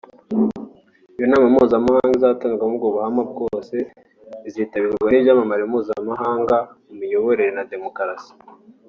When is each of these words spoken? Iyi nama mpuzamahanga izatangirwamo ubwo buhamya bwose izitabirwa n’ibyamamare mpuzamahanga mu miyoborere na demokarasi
Iyi 1.17 1.27
nama 1.29 1.45
mpuzamahanga 1.53 2.13
izatangirwamo 2.19 2.75
ubwo 2.75 2.87
buhamya 2.95 3.23
bwose 3.31 3.75
izitabirwa 4.47 5.07
n’ibyamamare 5.09 5.63
mpuzamahanga 5.69 6.55
mu 6.85 6.93
miyoborere 6.99 7.51
na 7.53 7.63
demokarasi 7.73 8.31